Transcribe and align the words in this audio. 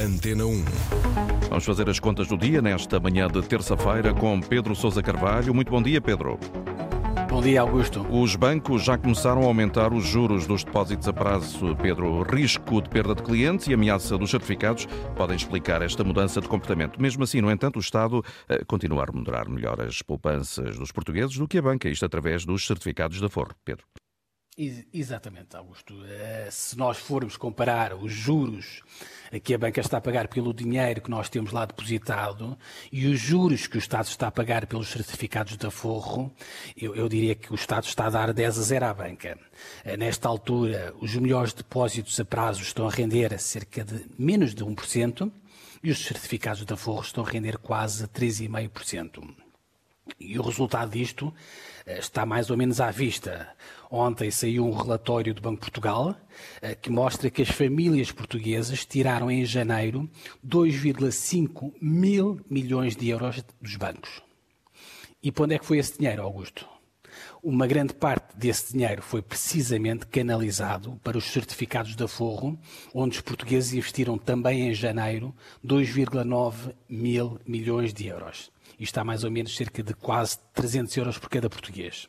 Antena 0.00 0.46
1. 0.46 0.64
Vamos 1.50 1.64
fazer 1.66 1.90
as 1.90 2.00
contas 2.00 2.26
do 2.26 2.38
dia 2.38 2.62
nesta 2.62 2.98
manhã 2.98 3.28
de 3.28 3.42
terça-feira 3.42 4.14
com 4.14 4.40
Pedro 4.40 4.74
Sousa 4.74 5.02
Carvalho. 5.02 5.52
Muito 5.52 5.70
bom 5.70 5.82
dia, 5.82 6.00
Pedro. 6.00 6.40
Bom 7.28 7.42
dia, 7.42 7.60
Augusto. 7.60 8.06
Os 8.10 8.34
bancos 8.34 8.82
já 8.82 8.96
começaram 8.96 9.42
a 9.42 9.44
aumentar 9.44 9.92
os 9.92 10.06
juros 10.06 10.46
dos 10.46 10.64
depósitos 10.64 11.06
a 11.06 11.12
prazo. 11.12 11.76
Pedro, 11.76 12.22
risco 12.22 12.80
de 12.80 12.88
perda 12.88 13.14
de 13.14 13.22
clientes 13.22 13.66
e 13.66 13.74
ameaça 13.74 14.16
dos 14.16 14.30
certificados 14.30 14.86
podem 15.14 15.36
explicar 15.36 15.82
esta 15.82 16.02
mudança 16.02 16.40
de 16.40 16.48
comportamento. 16.48 16.98
Mesmo 16.98 17.24
assim, 17.24 17.42
no 17.42 17.50
entanto, 17.50 17.76
o 17.76 17.80
Estado 17.80 18.24
eh, 18.48 18.64
continua 18.66 19.02
a 19.02 19.04
remunerar 19.04 19.50
melhor 19.50 19.82
as 19.82 20.00
poupanças 20.00 20.78
dos 20.78 20.90
portugueses 20.90 21.36
do 21.36 21.46
que 21.46 21.58
a 21.58 21.62
banca, 21.62 21.90
isto 21.90 22.06
através 22.06 22.46
dos 22.46 22.66
certificados 22.66 23.20
da 23.20 23.28
Forro. 23.28 23.54
Pedro. 23.66 23.84
Exatamente, 24.58 25.56
Augusto. 25.56 26.04
Eh, 26.04 26.48
se 26.50 26.76
nós 26.76 26.98
formos 26.98 27.36
comparar 27.36 27.94
os 27.94 28.12
juros 28.12 28.82
que 29.42 29.54
a 29.54 29.58
banca 29.58 29.80
está 29.80 29.98
a 29.98 30.00
pagar 30.00 30.28
pelo 30.28 30.52
dinheiro 30.52 31.00
que 31.00 31.08
nós 31.08 31.28
temos 31.28 31.52
lá 31.52 31.64
depositado 31.64 32.58
e 32.90 33.06
os 33.06 33.18
juros 33.18 33.66
que 33.66 33.76
o 33.76 33.78
Estado 33.78 34.06
está 34.06 34.26
a 34.26 34.30
pagar 34.30 34.66
pelos 34.66 34.88
certificados 34.88 35.56
de 35.56 35.66
aforro, 35.66 36.30
eu, 36.76 36.94
eu 36.94 37.08
diria 37.08 37.34
que 37.34 37.52
o 37.52 37.54
Estado 37.54 37.84
está 37.84 38.06
a 38.06 38.10
dar 38.10 38.32
10 38.34 38.58
a 38.58 38.62
0 38.62 38.86
à 38.86 38.92
banca. 38.94 39.38
Eh, 39.84 39.96
nesta 39.96 40.28
altura, 40.28 40.92
os 41.00 41.14
melhores 41.14 41.54
depósitos 41.54 42.18
a 42.18 42.24
prazo 42.24 42.60
estão 42.62 42.86
a 42.86 42.90
render 42.90 43.32
a 43.32 43.38
cerca 43.38 43.84
de 43.84 44.04
menos 44.18 44.54
de 44.54 44.64
1% 44.64 45.32
e 45.82 45.90
os 45.90 46.04
certificados 46.04 46.64
de 46.66 46.74
aforro 46.74 47.02
estão 47.02 47.24
a 47.24 47.28
render 47.28 47.56
quase 47.56 48.06
3,5%. 48.08 49.49
E 50.18 50.38
o 50.38 50.42
resultado 50.42 50.90
disto 50.90 51.32
eh, 51.86 51.98
está 51.98 52.24
mais 52.26 52.50
ou 52.50 52.56
menos 52.56 52.80
à 52.80 52.90
vista. 52.90 53.54
Ontem 53.90 54.30
saiu 54.30 54.66
um 54.66 54.72
relatório 54.72 55.34
do 55.34 55.42
Banco 55.42 55.56
de 55.56 55.60
Portugal 55.60 56.16
eh, 56.62 56.74
que 56.74 56.90
mostra 56.90 57.30
que 57.30 57.42
as 57.42 57.50
famílias 57.50 58.10
portuguesas 58.10 58.84
tiraram 58.84 59.30
em 59.30 59.44
janeiro 59.44 60.10
2,5 60.46 61.72
mil 61.80 62.40
milhões 62.48 62.96
de 62.96 63.08
euros 63.08 63.42
dos 63.60 63.76
bancos. 63.76 64.22
E 65.22 65.30
para 65.30 65.44
onde 65.44 65.54
é 65.54 65.58
que 65.58 65.66
foi 65.66 65.78
esse 65.78 65.98
dinheiro, 65.98 66.22
Augusto? 66.22 66.66
Uma 67.42 67.66
grande 67.66 67.94
parte 67.94 68.36
desse 68.36 68.74
dinheiro 68.74 69.00
foi 69.00 69.22
precisamente 69.22 70.06
canalizado 70.06 71.00
para 71.02 71.16
os 71.16 71.24
certificados 71.24 71.96
de 71.96 72.04
aforro, 72.04 72.58
onde 72.92 73.16
os 73.16 73.22
portugueses 73.22 73.72
investiram 73.72 74.18
também 74.18 74.68
em 74.68 74.74
janeiro 74.74 75.34
2,9 75.64 76.74
mil 76.86 77.40
milhões 77.46 77.94
de 77.94 78.08
euros. 78.08 78.50
Isto 78.72 78.82
está 78.82 79.04
mais 79.04 79.24
ou 79.24 79.30
menos 79.30 79.56
cerca 79.56 79.82
de 79.82 79.94
quase 79.94 80.38
300 80.52 80.94
euros 80.98 81.18
por 81.18 81.30
cada 81.30 81.48
português. 81.48 82.08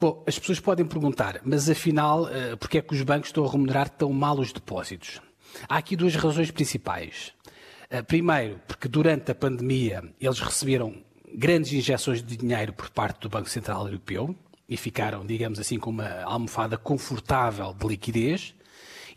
Bom, 0.00 0.24
as 0.26 0.36
pessoas 0.36 0.58
podem 0.58 0.84
perguntar, 0.84 1.40
mas 1.44 1.70
afinal, 1.70 2.28
eh, 2.28 2.56
porquê 2.56 2.78
é 2.78 2.82
que 2.82 2.94
os 2.94 3.02
bancos 3.02 3.28
estão 3.28 3.44
a 3.44 3.52
remunerar 3.52 3.88
tão 3.88 4.12
mal 4.12 4.36
os 4.40 4.52
depósitos? 4.52 5.20
Há 5.68 5.76
aqui 5.76 5.94
duas 5.94 6.16
razões 6.16 6.50
principais. 6.50 7.32
Eh, 7.88 8.02
primeiro, 8.02 8.60
porque 8.66 8.88
durante 8.88 9.30
a 9.30 9.34
pandemia 9.34 10.02
eles 10.20 10.40
receberam 10.40 11.04
grandes 11.34 11.72
injeções 11.72 12.22
de 12.22 12.36
dinheiro 12.36 12.72
por 12.72 12.90
parte 12.90 13.20
do 13.20 13.28
Banco 13.28 13.48
Central 13.48 13.86
Europeu 13.86 14.34
e 14.68 14.76
ficaram, 14.76 15.26
digamos 15.26 15.58
assim, 15.58 15.78
com 15.78 15.90
uma 15.90 16.22
almofada 16.22 16.78
confortável 16.78 17.74
de 17.74 17.86
liquidez. 17.86 18.54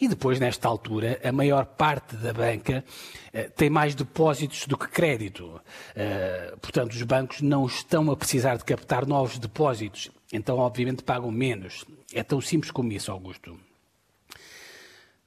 E 0.00 0.08
depois, 0.08 0.40
nesta 0.40 0.66
altura, 0.66 1.20
a 1.22 1.30
maior 1.30 1.64
parte 1.64 2.16
da 2.16 2.32
banca 2.32 2.84
eh, 3.32 3.48
tem 3.50 3.70
mais 3.70 3.94
depósitos 3.94 4.66
do 4.66 4.76
que 4.76 4.88
crédito. 4.88 5.60
Eh, 5.94 6.56
portanto, 6.60 6.92
os 6.92 7.02
bancos 7.02 7.40
não 7.40 7.66
estão 7.66 8.10
a 8.10 8.16
precisar 8.16 8.56
de 8.56 8.64
captar 8.64 9.06
novos 9.06 9.38
depósitos. 9.38 10.10
Então, 10.32 10.58
obviamente, 10.58 11.04
pagam 11.04 11.30
menos. 11.30 11.84
É 12.12 12.22
tão 12.22 12.40
simples 12.40 12.72
como 12.72 12.90
isso, 12.90 13.12
Augusto. 13.12 13.56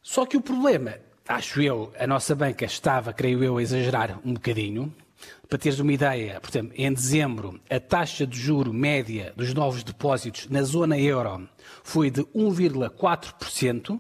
Só 0.02 0.26
que 0.26 0.36
o 0.36 0.42
problema, 0.42 1.00
acho 1.28 1.62
eu, 1.62 1.94
a 1.98 2.06
nossa 2.06 2.36
banca 2.36 2.66
estava, 2.66 3.14
creio 3.14 3.44
eu, 3.44 3.58
a 3.58 3.62
exagerar 3.62 4.20
um 4.26 4.34
bocadinho. 4.34 4.94
Para 5.48 5.60
teres 5.60 5.80
uma 5.80 5.94
ideia, 5.94 6.40
portanto, 6.42 6.74
em 6.76 6.92
dezembro, 6.92 7.62
a 7.70 7.80
taxa 7.80 8.26
de 8.26 8.40
juro 8.40 8.74
média 8.74 9.32
dos 9.36 9.54
novos 9.54 9.84
depósitos 9.84 10.48
na 10.50 10.64
zona 10.64 11.00
euro 11.00 11.48
foi 11.84 12.10
de 12.10 12.24
1,4% 12.24 14.00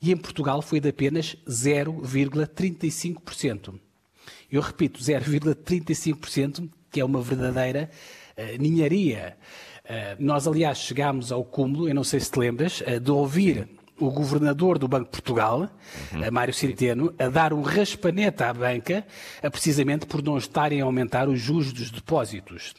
e 0.00 0.12
em 0.12 0.16
Portugal 0.16 0.62
foi 0.62 0.78
de 0.80 0.90
apenas 0.90 1.36
0,35%. 1.48 3.80
Eu 4.50 4.60
repito, 4.60 5.00
0,35%, 5.00 6.68
que 6.90 7.00
é 7.00 7.04
uma 7.04 7.20
verdadeira 7.20 7.88
uh, 8.36 8.42
ninharia. 8.60 9.36
Uh, 9.84 10.16
nós, 10.18 10.46
aliás, 10.46 10.78
chegámos 10.78 11.32
ao 11.32 11.44
cúmulo, 11.44 11.88
eu 11.88 11.94
não 11.94 12.04
sei 12.04 12.20
se 12.20 12.30
te 12.30 12.38
lembras, 12.38 12.82
uh, 12.82 13.00
de 13.00 13.10
ouvir 13.10 13.68
o 13.98 14.10
governador 14.10 14.78
do 14.78 14.88
Banco 14.88 15.06
de 15.06 15.10
Portugal, 15.10 15.70
uhum. 16.12 16.30
Mário 16.30 16.54
Centeno, 16.54 17.14
a 17.18 17.28
dar 17.28 17.52
um 17.52 17.62
raspanete 17.62 18.42
à 18.42 18.52
banca, 18.52 19.06
precisamente 19.50 20.06
por 20.06 20.22
não 20.22 20.36
estarem 20.38 20.80
a 20.80 20.84
aumentar 20.84 21.28
os 21.28 21.40
juros 21.40 21.72
dos 21.72 21.90
depósitos. 21.90 22.74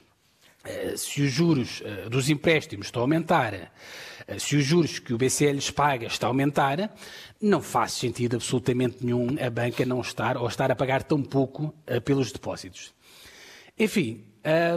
Se 0.98 1.22
os 1.22 1.32
juros 1.32 1.82
dos 2.12 2.30
empréstimos 2.30 2.88
estão 2.88 3.02
a 3.02 3.04
aumentar, 3.04 3.72
se 4.38 4.58
os 4.58 4.66
juros 4.66 5.00
que 5.00 5.14
o 5.14 5.18
BCE 5.18 5.54
lhes 5.54 5.72
paga 5.72 6.08
está 6.08 6.28
a 6.28 6.30
aumentar, 6.30 6.94
não 7.42 7.62
faz 7.62 7.94
sentido 7.94 8.36
absolutamente 8.36 8.98
nenhum 9.02 9.38
a 9.40 9.50
banca 9.50 9.86
não 9.86 10.02
estar 10.02 10.36
ou 10.36 10.46
estar 10.46 10.70
a 10.70 10.76
pagar 10.76 11.04
tão 11.04 11.24
pouco 11.24 11.74
pelos 12.04 12.34
depósitos. 12.34 12.94
Enfim, 13.80 14.26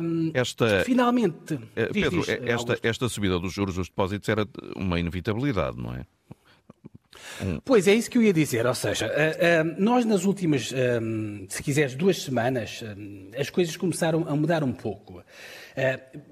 um, 0.03 0.31
esta, 0.35 0.85
finalmente. 0.85 1.59
Pedro, 1.93 2.21
diz, 2.21 2.29
esta, 2.29 2.79
esta 2.83 3.09
subida 3.09 3.39
dos 3.39 3.53
juros 3.53 3.75
dos 3.75 3.89
depósitos 3.89 4.29
era 4.29 4.47
uma 4.77 4.99
inevitabilidade, 5.01 5.77
não 5.77 5.95
é? 5.95 6.05
Pois 7.65 7.89
é 7.89 7.95
isso 7.95 8.11
que 8.11 8.19
eu 8.19 8.23
ia 8.23 8.33
dizer, 8.33 8.67
ou 8.67 8.75
seja, 8.75 9.07
uh, 9.07 9.11
uh, 9.11 9.75
nós 9.79 10.05
nas 10.05 10.25
últimas, 10.25 10.71
uh, 10.71 10.75
se 11.49 11.63
quiseres, 11.63 11.95
duas 11.95 12.23
semanas, 12.23 12.83
as 13.39 13.51
coisas 13.51 13.77
começaram 13.77 14.27
a 14.29 14.37
mudar 14.37 14.63
um 14.63 14.73
pouco. 14.73 15.23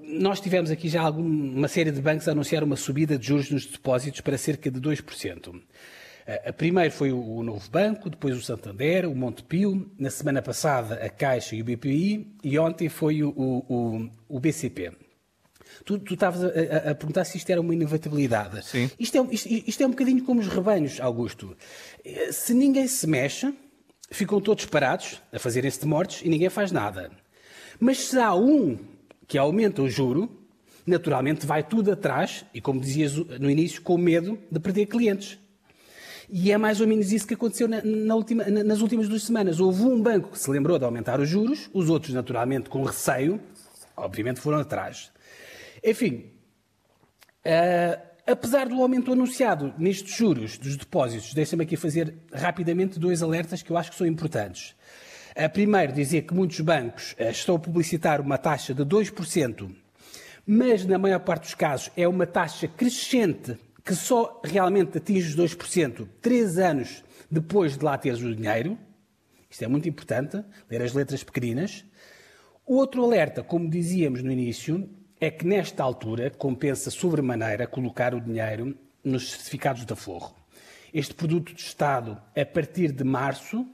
nós 0.03 0.39
tivemos 0.39 0.69
aqui 0.69 0.89
já 0.89 1.09
uma 1.09 1.67
série 1.67 1.91
de 1.91 2.01
bancos 2.01 2.27
a 2.27 2.31
anunciar 2.31 2.63
uma 2.63 2.75
subida 2.75 3.17
de 3.17 3.27
juros 3.27 3.49
nos 3.49 3.65
depósitos 3.65 4.21
para 4.21 4.37
cerca 4.37 4.69
de 4.69 4.79
2%. 4.79 5.61
A 6.45 6.53
primeiro 6.53 6.91
foi 6.91 7.11
o 7.11 7.41
Novo 7.41 7.67
Banco, 7.71 8.07
depois 8.09 8.37
o 8.37 8.41
Santander, 8.41 9.09
o 9.09 9.15
Montepio, 9.15 9.89
na 9.97 10.11
semana 10.11 10.43
passada 10.43 10.95
a 10.95 11.09
Caixa 11.09 11.55
e 11.55 11.61
o 11.61 11.65
BPI 11.65 12.35
e 12.43 12.59
ontem 12.59 12.87
foi 12.87 13.23
o, 13.23 13.33
o, 13.35 14.09
o 14.27 14.39
BCP. 14.39 15.08
Tu, 15.85 16.01
estavas 16.11 16.43
a, 16.43 16.47
a, 16.47 16.91
a, 16.91 16.95
perguntar 16.95 17.23
se 17.23 17.37
isto 17.37 17.49
era 17.49 17.61
uma 17.61 17.73
inevitabilidade. 17.73 18.65
Sim. 18.65 18.89
Isto 18.99 19.17
é, 19.17 19.27
isto, 19.33 19.49
isto 19.49 19.83
é 19.83 19.85
um 19.87 19.91
bocadinho 19.91 20.23
como 20.23 20.39
os 20.39 20.47
rebanhos, 20.47 20.99
Augusto. 20.99 21.55
Se 22.31 22.53
ninguém 22.53 22.87
se 22.87 23.07
mexe, 23.07 23.53
ficam 24.11 24.41
todos 24.41 24.65
parados 24.65 25.21
a 25.31 25.39
fazerem-se 25.39 25.79
de 25.79 25.85
mortes 25.85 26.21
e 26.23 26.29
ninguém 26.29 26.49
faz 26.49 26.71
nada. 26.71 27.11
Mas 27.79 27.99
se 27.99 28.19
há 28.19 28.35
um 28.35 28.77
que 29.27 29.37
aumenta 29.37 29.81
o 29.81 29.89
juro, 29.89 30.29
naturalmente 30.85 31.45
vai 31.45 31.63
tudo 31.63 31.91
atrás 31.91 32.45
e, 32.53 32.59
como 32.59 32.79
dizias 32.79 33.15
no 33.15 33.49
início, 33.49 33.81
com 33.81 33.97
medo 33.97 34.37
de 34.51 34.59
perder 34.59 34.87
clientes. 34.87 35.39
E 36.31 36.51
é 36.51 36.57
mais 36.57 36.79
ou 36.79 36.87
menos 36.87 37.11
isso 37.11 37.25
que 37.25 37.33
aconteceu 37.33 37.67
na, 37.67 37.81
na 37.83 38.15
última, 38.15 38.43
na, 38.45 38.63
nas 38.63 38.81
últimas 38.81 39.07
duas 39.07 39.23
semanas. 39.23 39.59
Houve 39.59 39.83
um 39.83 39.99
banco 40.01 40.29
que 40.29 40.39
se 40.39 40.49
lembrou 40.49 40.77
de 40.77 40.85
aumentar 40.85 41.19
os 41.19 41.27
juros, 41.27 41.69
os 41.73 41.89
outros, 41.89 42.13
naturalmente, 42.13 42.69
com 42.69 42.83
receio, 42.83 43.39
obviamente 43.97 44.39
foram 44.39 44.59
atrás. 44.59 45.11
Enfim, 45.83 46.31
uh, 47.45 48.01
apesar 48.25 48.67
do 48.67 48.81
aumento 48.81 49.11
anunciado 49.11 49.73
nestes 49.77 50.15
juros 50.15 50.57
dos 50.57 50.75
depósitos, 50.75 51.33
deixa-me 51.33 51.63
aqui 51.63 51.75
fazer 51.75 52.15
rapidamente 52.33 52.99
dois 52.99 53.21
alertas 53.21 53.61
que 53.61 53.71
eu 53.71 53.77
acho 53.77 53.91
que 53.91 53.97
são 53.97 54.07
importantes. 54.07 54.75
Primeiro, 55.53 55.93
dizer 55.93 56.23
que 56.23 56.33
muitos 56.33 56.59
bancos 56.59 57.13
uh, 57.13 57.29
estão 57.29 57.55
a 57.55 57.59
publicitar 57.59 58.19
uma 58.19 58.37
taxa 58.37 58.73
de 58.73 58.83
2%, 58.83 59.73
mas 60.45 60.85
na 60.85 60.97
maior 60.97 61.19
parte 61.19 61.43
dos 61.43 61.55
casos 61.55 61.91
é 61.95 62.07
uma 62.07 62.25
taxa 62.25 62.67
crescente 62.67 63.57
que 63.85 63.95
só 63.95 64.41
realmente 64.43 64.97
atinge 64.97 65.29
os 65.29 65.35
2% 65.35 66.07
três 66.21 66.57
anos 66.57 67.03
depois 67.29 67.77
de 67.77 67.83
lá 67.83 67.97
teres 67.97 68.21
o 68.21 68.35
dinheiro. 68.35 68.77
Isto 69.49 69.63
é 69.63 69.67
muito 69.67 69.89
importante, 69.89 70.43
ler 70.69 70.81
as 70.81 70.93
letras 70.93 71.23
pequeninas. 71.23 71.83
Outro 72.65 73.03
alerta, 73.03 73.41
como 73.41 73.69
dizíamos 73.69 74.21
no 74.21 74.31
início, 74.31 74.87
é 75.19 75.29
que 75.29 75.45
nesta 75.45 75.83
altura 75.83 76.29
compensa 76.29 76.89
sobremaneira 76.89 77.67
colocar 77.67 78.13
o 78.15 78.21
dinheiro 78.21 78.77
nos 79.03 79.31
certificados 79.31 79.85
de 79.85 79.91
aforro. 79.91 80.33
Este 80.93 81.13
produto 81.13 81.53
de 81.53 81.61
Estado, 81.61 82.19
a 82.35 82.45
partir 82.45 82.91
de 82.91 83.03
março, 83.03 83.65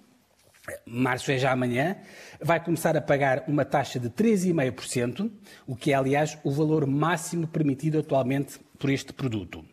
março 0.85 1.31
é 1.31 1.37
já 1.37 1.51
amanhã, 1.51 1.97
vai 2.41 2.63
começar 2.63 2.97
a 2.97 3.01
pagar 3.01 3.43
uma 3.47 3.63
taxa 3.63 3.99
de 3.99 4.09
3,5%, 4.09 5.31
o 5.67 5.75
que 5.75 5.91
é, 5.91 5.95
aliás, 5.95 6.37
o 6.43 6.51
valor 6.51 6.87
máximo 6.87 7.47
permitido 7.47 7.99
atualmente 7.99 8.59
por 8.79 8.89
este 8.89 9.13
produto. 9.13 9.63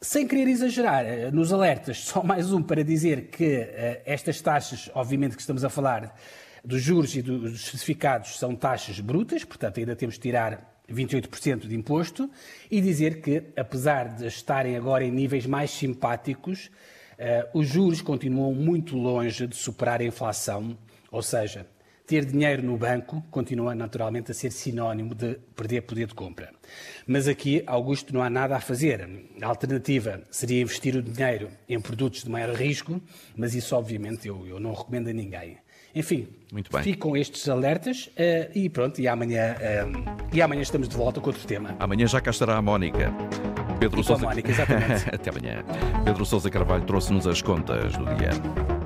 Sem 0.00 0.26
querer 0.26 0.48
exagerar, 0.48 1.04
nos 1.32 1.52
alertas, 1.52 1.98
só 2.04 2.22
mais 2.22 2.52
um 2.52 2.62
para 2.62 2.82
dizer 2.82 3.28
que 3.28 3.58
uh, 3.58 4.02
estas 4.06 4.40
taxas, 4.40 4.90
obviamente 4.94 5.34
que 5.34 5.42
estamos 5.42 5.62
a 5.62 5.68
falar 5.68 6.14
dos 6.64 6.82
juros 6.82 7.14
e 7.16 7.22
dos 7.22 7.66
certificados, 7.66 8.38
são 8.38 8.54
taxas 8.54 9.00
brutas, 9.00 9.44
portanto 9.44 9.78
ainda 9.78 9.96
temos 9.96 10.16
de 10.16 10.20
tirar 10.20 10.82
28% 10.88 11.66
de 11.66 11.74
imposto, 11.74 12.30
e 12.70 12.80
dizer 12.80 13.20
que, 13.20 13.44
apesar 13.56 14.08
de 14.08 14.26
estarem 14.26 14.76
agora 14.76 15.04
em 15.04 15.10
níveis 15.10 15.46
mais 15.46 15.70
simpáticos, 15.70 16.70
os 17.54 17.68
juros 17.68 18.00
continuam 18.00 18.54
muito 18.54 18.96
longe 18.96 19.46
de 19.46 19.54
superar 19.54 20.00
a 20.00 20.04
inflação, 20.04 20.76
ou 21.10 21.22
seja, 21.22 21.66
ter 22.06 22.24
dinheiro 22.24 22.60
no 22.60 22.76
banco 22.76 23.22
continua 23.30 23.72
naturalmente 23.72 24.32
a 24.32 24.34
ser 24.34 24.50
sinónimo 24.50 25.14
de 25.14 25.38
perder 25.54 25.82
poder 25.82 26.08
de 26.08 26.14
compra. 26.14 26.50
Mas 27.06 27.28
aqui, 27.28 27.62
Augusto, 27.66 28.12
não 28.12 28.20
há 28.20 28.28
nada 28.28 28.56
a 28.56 28.60
fazer. 28.60 29.08
A 29.40 29.46
alternativa 29.46 30.20
seria 30.28 30.60
investir 30.60 30.96
o 30.96 31.02
dinheiro 31.02 31.50
em 31.68 31.80
produtos 31.80 32.24
de 32.24 32.30
maior 32.30 32.52
risco, 32.52 33.00
mas 33.36 33.54
isso, 33.54 33.76
obviamente, 33.76 34.26
eu, 34.26 34.44
eu 34.44 34.58
não 34.58 34.72
recomendo 34.72 35.08
a 35.08 35.12
ninguém. 35.12 35.58
Enfim, 35.94 36.28
Muito 36.52 36.70
bem. 36.70 36.82
ficam 36.82 37.16
estes 37.16 37.48
alertas 37.48 38.08
uh, 38.08 38.50
e 38.54 38.68
pronto, 38.68 39.00
e 39.00 39.08
amanhã, 39.08 39.56
uh, 39.56 40.26
e 40.32 40.40
amanhã 40.40 40.62
estamos 40.62 40.88
de 40.88 40.96
volta 40.96 41.20
com 41.20 41.28
outro 41.28 41.46
tema. 41.46 41.74
Amanhã 41.78 42.06
já 42.06 42.20
cá 42.20 42.30
estará 42.30 42.56
a 42.56 42.62
Mónica. 42.62 43.12
Pedro 43.78 44.02
Sousa... 44.04 44.26
Mónica, 44.26 44.50
exatamente. 44.50 45.08
Até 45.12 45.30
amanhã. 45.30 45.64
Pedro 46.04 46.24
Sousa 46.24 46.50
Carvalho 46.50 46.84
trouxe-nos 46.84 47.26
as 47.26 47.40
contas 47.42 47.96
do 47.96 48.04
dia. 48.16 48.79